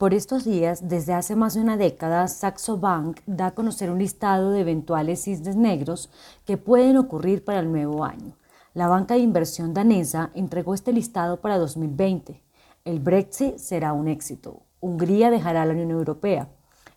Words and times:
Por 0.00 0.14
estos 0.14 0.44
días, 0.44 0.88
desde 0.88 1.12
hace 1.12 1.36
más 1.36 1.52
de 1.52 1.60
una 1.60 1.76
década, 1.76 2.26
Saxo 2.26 2.78
Bank 2.78 3.20
da 3.26 3.48
a 3.48 3.54
conocer 3.54 3.90
un 3.90 3.98
listado 3.98 4.50
de 4.50 4.60
eventuales 4.60 5.24
cisnes 5.24 5.56
negros 5.56 6.08
que 6.46 6.56
pueden 6.56 6.96
ocurrir 6.96 7.44
para 7.44 7.60
el 7.60 7.70
nuevo 7.70 8.02
año. 8.02 8.34
La 8.72 8.88
banca 8.88 9.12
de 9.12 9.20
inversión 9.20 9.74
danesa 9.74 10.30
entregó 10.32 10.72
este 10.72 10.94
listado 10.94 11.42
para 11.42 11.58
2020. 11.58 12.42
El 12.86 13.00
Brexit 13.00 13.58
será 13.58 13.92
un 13.92 14.08
éxito. 14.08 14.62
Hungría 14.80 15.30
dejará 15.30 15.66
la 15.66 15.74
Unión 15.74 15.90
Europea. 15.90 16.48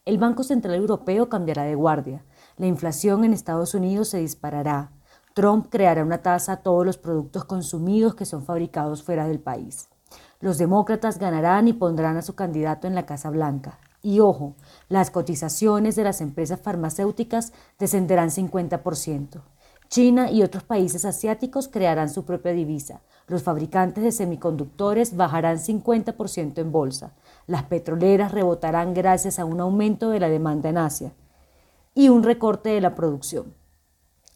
El 0.06 0.18
Banco 0.18 0.44
Central 0.44 0.76
Europeo 0.76 1.28
cambiará 1.28 1.64
de 1.64 1.76
guardia. 1.76 2.24
La 2.56 2.68
inflación 2.68 3.26
en 3.26 3.34
Estados 3.34 3.74
Unidos 3.74 4.08
se 4.08 4.20
disparará. 4.20 4.94
Trump 5.34 5.68
creará 5.70 6.06
una 6.06 6.20
tasa 6.20 6.54
a 6.54 6.62
todos 6.62 6.86
los 6.86 6.98
productos 6.98 7.44
consumidos 7.44 8.16
que 8.16 8.24
son 8.24 8.46
fabricados 8.46 9.04
fuera 9.04 9.28
del 9.28 9.42
país. 9.42 9.90
Los 10.44 10.58
demócratas 10.58 11.20
ganarán 11.20 11.70
y 11.70 11.74
pondrán 11.74 12.18
a 12.18 12.22
su 12.22 12.36
candidato 12.36 12.86
en 12.86 12.96
la 12.96 13.06
Casa 13.06 13.30
Blanca. 13.30 13.80
Y 14.02 14.20
ojo, 14.20 14.56
las 14.90 15.10
cotizaciones 15.10 15.96
de 15.96 16.04
las 16.04 16.20
empresas 16.20 16.60
farmacéuticas 16.60 17.54
descenderán 17.80 18.30
50%. 18.30 19.42
China 19.88 20.30
y 20.30 20.44
otros 20.44 20.66
países 20.66 21.06
asiáticos 21.06 21.70
crearán 21.70 22.10
su 22.10 22.26
propia 22.26 22.52
divisa. 22.52 23.00
Los 23.26 23.42
fabricantes 23.42 24.04
de 24.04 24.12
semiconductores 24.12 25.16
bajarán 25.16 25.60
50% 25.60 26.58
en 26.58 26.74
bolsa. 26.74 27.14
Las 27.48 27.64
petroleras 27.64 28.34
rebotarán 28.34 28.94
gracias 28.94 29.40
a 29.40 29.46
un 29.46 29.62
aumento 29.62 30.10
de 30.10 30.20
la 30.20 30.28
demanda 30.28 30.68
en 30.68 30.78
Asia 30.78 31.14
y 31.96 32.10
un 32.10 32.22
recorte 32.22 32.68
de 32.68 32.82
la 32.82 32.96
producción. 32.96 33.54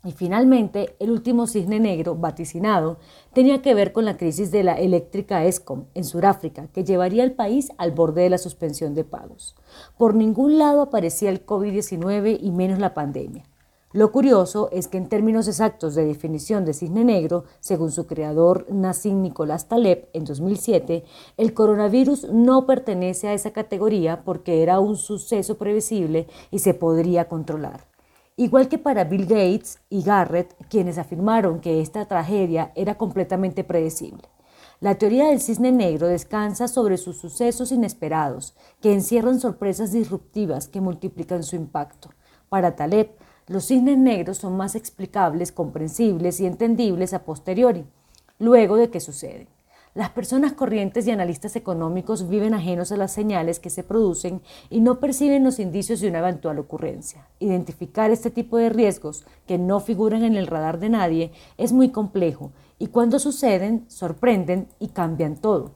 Y 0.08 0.14
finalmente, 0.14 0.96
el 1.00 1.12
último 1.12 1.48
cisne 1.48 1.82
negro 1.82 2.16
vaticinado 2.16 2.98
tenía 3.34 3.62
que 3.62 3.74
ver 3.74 3.92
con 3.92 4.06
la 4.06 4.16
crisis 4.16 4.52
de 4.52 4.64
la 4.64 4.76
eléctrica 4.76 5.44
ESCOM 5.44 5.84
en 5.96 6.06
Sudáfrica, 6.06 6.70
que 6.70 6.86
llevaría 6.86 7.24
al 7.24 7.34
país 7.34 7.74
al 7.78 7.92
borde 7.92 8.22
de 8.22 8.30
la 8.30 8.38
suspensión 8.38 8.96
de 8.96 9.04
pagos. 9.04 9.58
Por 9.98 10.16
ningún 10.16 10.60
lado 10.60 10.82
aparecía 10.82 11.30
el 11.30 11.46
COVID-19 11.46 12.38
y 12.42 12.52
menos 12.52 12.80
la 12.80 12.94
pandemia. 12.94 13.44
Lo 13.92 14.14
curioso 14.14 14.70
es 14.72 14.88
que 14.88 14.98
en 14.98 15.10
términos 15.10 15.50
exactos 15.50 15.94
de 15.94 16.06
definición 16.06 16.64
de 16.64 16.74
cisne 16.74 17.04
negro, 17.04 17.44
según 17.60 17.92
su 17.92 18.08
creador 18.08 18.66
Nassim 18.72 19.22
Nicolás 19.22 19.68
Taleb 19.68 20.08
en 20.14 20.24
2007, 20.24 21.04
el 21.36 21.54
coronavirus 21.54 22.30
no 22.32 22.66
pertenece 22.66 23.28
a 23.28 23.34
esa 23.34 23.52
categoría 23.52 24.24
porque 24.24 24.64
era 24.64 24.80
un 24.80 24.96
suceso 24.96 25.58
previsible 25.58 26.28
y 26.50 26.60
se 26.60 26.74
podría 26.74 27.28
controlar. 27.28 27.97
Igual 28.40 28.70
que 28.70 28.78
para 28.78 29.04
Bill 29.04 29.26
Gates 29.26 29.80
y 29.90 30.04
Garrett, 30.04 30.54
quienes 30.70 31.00
afirmaron 31.00 31.60
que 31.60 31.82
esta 31.82 32.06
tragedia 32.06 32.72
era 32.76 32.96
completamente 32.96 33.64
predecible. 33.64 34.30
La 34.80 34.94
teoría 34.94 35.30
del 35.30 35.42
cisne 35.42 35.72
negro 35.72 36.08
descansa 36.08 36.68
sobre 36.68 36.98
sus 36.98 37.18
sucesos 37.18 37.72
inesperados, 37.72 38.56
que 38.80 38.94
encierran 38.94 39.40
sorpresas 39.40 39.92
disruptivas 39.92 40.68
que 40.68 40.82
multiplican 40.82 41.42
su 41.42 41.56
impacto. 41.56 42.12
Para 42.48 42.76
Taleb, 42.76 43.10
los 43.48 43.66
cisnes 43.66 43.98
negros 43.98 44.38
son 44.38 44.56
más 44.56 44.76
explicables, 44.76 45.52
comprensibles 45.52 46.40
y 46.40 46.46
entendibles 46.46 47.16
a 47.16 47.26
posteriori, 47.26 47.88
luego 48.38 48.76
de 48.76 48.92
que 48.92 49.00
suceden. 49.00 49.48
Las 49.98 50.12
personas 50.12 50.54
corrientes 50.54 51.08
y 51.08 51.12
analistas 51.12 51.56
económicos 51.56 52.30
viven 52.30 52.54
ajenos 52.54 52.92
a 52.92 52.98
las 52.98 53.12
señales 53.12 53.60
que 53.60 53.72
se 53.72 53.84
producen 53.84 54.44
y 54.70 54.80
no 54.80 55.00
perciben 55.00 55.44
los 55.44 55.58
indicios 55.58 56.02
de 56.02 56.08
una 56.08 56.20
eventual 56.20 56.60
ocurrencia. 56.60 57.28
Identificar 57.40 58.12
este 58.12 58.30
tipo 58.30 58.58
de 58.58 58.70
riesgos 58.70 59.26
que 59.48 59.58
no 59.58 59.80
figuran 59.80 60.24
en 60.24 60.36
el 60.36 60.46
radar 60.46 60.78
de 60.78 60.90
nadie 60.90 61.32
es 61.58 61.74
muy 61.74 61.90
complejo 61.90 62.52
y 62.78 62.90
cuando 62.90 63.18
suceden 63.18 63.86
sorprenden 63.88 64.68
y 64.78 64.90
cambian 64.90 65.36
todo. 65.36 65.72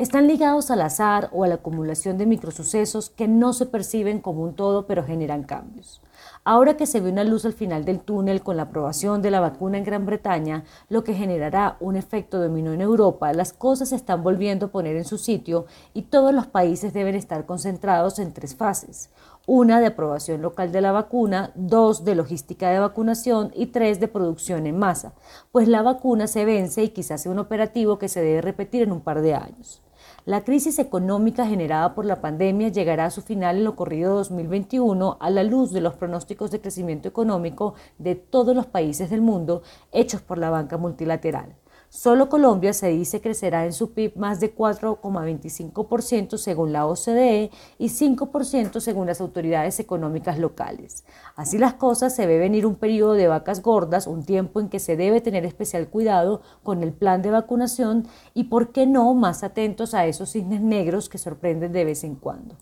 Están 0.00 0.28
ligados 0.28 0.70
al 0.70 0.80
azar 0.80 1.28
o 1.30 1.44
a 1.44 1.46
la 1.46 1.56
acumulación 1.56 2.16
de 2.16 2.24
microsucesos 2.24 3.10
que 3.10 3.28
no 3.28 3.52
se 3.52 3.66
perciben 3.66 4.20
como 4.20 4.42
un 4.42 4.54
todo 4.54 4.86
pero 4.86 5.04
generan 5.04 5.42
cambios. 5.42 6.00
Ahora 6.42 6.78
que 6.78 6.86
se 6.86 7.02
ve 7.02 7.10
una 7.10 7.22
luz 7.22 7.44
al 7.44 7.52
final 7.52 7.84
del 7.84 8.00
túnel 8.00 8.42
con 8.42 8.56
la 8.56 8.62
aprobación 8.62 9.20
de 9.20 9.30
la 9.30 9.40
vacuna 9.40 9.76
en 9.76 9.84
Gran 9.84 10.06
Bretaña, 10.06 10.64
lo 10.88 11.04
que 11.04 11.12
generará 11.12 11.76
un 11.80 11.96
efecto 11.96 12.40
dominó 12.40 12.72
en 12.72 12.80
Europa, 12.80 13.34
las 13.34 13.52
cosas 13.52 13.90
se 13.90 13.96
están 13.96 14.22
volviendo 14.22 14.66
a 14.66 14.68
poner 14.70 14.96
en 14.96 15.04
su 15.04 15.18
sitio 15.18 15.66
y 15.92 16.00
todos 16.00 16.32
los 16.32 16.46
países 16.46 16.94
deben 16.94 17.14
estar 17.14 17.44
concentrados 17.44 18.18
en 18.20 18.32
tres 18.32 18.54
fases. 18.54 19.10
Una 19.46 19.80
de 19.80 19.88
aprobación 19.88 20.40
local 20.40 20.72
de 20.72 20.80
la 20.80 20.92
vacuna, 20.92 21.52
dos 21.54 22.06
de 22.06 22.14
logística 22.14 22.70
de 22.70 22.78
vacunación 22.78 23.52
y 23.54 23.66
tres 23.66 24.00
de 24.00 24.08
producción 24.08 24.66
en 24.66 24.78
masa, 24.78 25.12
pues 25.52 25.68
la 25.68 25.82
vacuna 25.82 26.26
se 26.26 26.46
vence 26.46 26.84
y 26.84 26.88
quizás 26.88 27.20
sea 27.20 27.32
un 27.32 27.38
operativo 27.38 27.98
que 27.98 28.08
se 28.08 28.22
debe 28.22 28.40
repetir 28.40 28.80
en 28.80 28.92
un 28.92 29.02
par 29.02 29.20
de 29.20 29.34
años. 29.34 29.82
La 30.24 30.44
crisis 30.44 30.78
económica 30.78 31.46
generada 31.46 31.94
por 31.94 32.04
la 32.04 32.20
pandemia 32.20 32.68
llegará 32.68 33.06
a 33.06 33.10
su 33.10 33.22
final 33.22 33.56
en 33.56 33.64
lo 33.64 33.76
corrido 33.76 34.14
2021 34.14 35.16
a 35.18 35.30
la 35.30 35.42
luz 35.44 35.72
de 35.72 35.80
los 35.80 35.94
pronósticos 35.94 36.50
de 36.50 36.60
crecimiento 36.60 37.08
económico 37.08 37.74
de 37.98 38.14
todos 38.14 38.54
los 38.54 38.66
países 38.66 39.10
del 39.10 39.22
mundo 39.22 39.62
hechos 39.92 40.20
por 40.20 40.38
la 40.38 40.50
banca 40.50 40.76
multilateral. 40.76 41.56
Solo 41.92 42.28
Colombia 42.28 42.72
se 42.72 42.86
dice 42.86 43.20
crecerá 43.20 43.64
en 43.66 43.72
su 43.72 43.92
PIB 43.94 44.16
más 44.16 44.38
de 44.38 44.54
4,25% 44.54 46.36
según 46.36 46.72
la 46.72 46.86
OCDE 46.86 47.50
y 47.78 47.88
5% 47.88 48.78
según 48.78 49.08
las 49.08 49.20
autoridades 49.20 49.80
económicas 49.80 50.38
locales. 50.38 51.04
Así 51.34 51.58
las 51.58 51.74
cosas, 51.74 52.14
se 52.14 52.28
ve 52.28 52.38
venir 52.38 52.64
un 52.64 52.76
periodo 52.76 53.14
de 53.14 53.26
vacas 53.26 53.60
gordas, 53.60 54.06
un 54.06 54.24
tiempo 54.24 54.60
en 54.60 54.68
que 54.68 54.78
se 54.78 54.96
debe 54.96 55.20
tener 55.20 55.44
especial 55.44 55.88
cuidado 55.88 56.42
con 56.62 56.84
el 56.84 56.92
plan 56.92 57.22
de 57.22 57.32
vacunación 57.32 58.06
y, 58.34 58.44
por 58.44 58.70
qué 58.70 58.86
no, 58.86 59.12
más 59.14 59.42
atentos 59.42 59.92
a 59.92 60.06
esos 60.06 60.30
cisnes 60.30 60.60
negros 60.60 61.08
que 61.08 61.18
sorprenden 61.18 61.72
de 61.72 61.84
vez 61.84 62.04
en 62.04 62.14
cuando. 62.14 62.54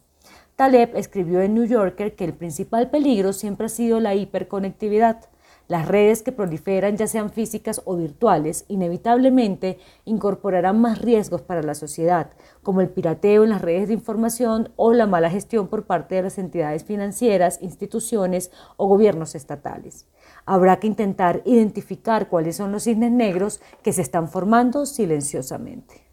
Taleb 0.56 0.96
escribió 0.96 1.42
en 1.42 1.52
New 1.52 1.66
Yorker 1.66 2.16
que 2.16 2.24
el 2.24 2.32
principal 2.32 2.88
peligro 2.88 3.34
siempre 3.34 3.66
ha 3.66 3.68
sido 3.68 4.00
la 4.00 4.14
hiperconectividad 4.14 5.28
las 5.68 5.86
redes 5.86 6.22
que 6.22 6.32
proliferan, 6.32 6.96
ya 6.96 7.06
sean 7.06 7.30
físicas 7.30 7.82
o 7.84 7.96
virtuales, 7.96 8.64
inevitablemente 8.68 9.78
incorporarán 10.06 10.80
más 10.80 11.00
riesgos 11.00 11.42
para 11.42 11.62
la 11.62 11.74
sociedad, 11.74 12.30
como 12.62 12.80
el 12.80 12.88
pirateo 12.88 13.44
en 13.44 13.50
las 13.50 13.62
redes 13.62 13.88
de 13.88 13.94
información 13.94 14.72
o 14.76 14.94
la 14.94 15.06
mala 15.06 15.30
gestión 15.30 15.68
por 15.68 15.84
parte 15.84 16.14
de 16.14 16.22
las 16.22 16.38
entidades 16.38 16.84
financieras, 16.84 17.60
instituciones 17.60 18.50
o 18.76 18.86
gobiernos 18.86 19.34
estatales. 19.34 20.06
Habrá 20.46 20.80
que 20.80 20.86
intentar 20.86 21.42
identificar 21.44 22.28
cuáles 22.28 22.56
son 22.56 22.72
los 22.72 22.84
cisnes 22.84 23.12
negros 23.12 23.60
que 23.82 23.92
se 23.92 24.02
están 24.02 24.28
formando 24.28 24.86
silenciosamente. 24.86 26.07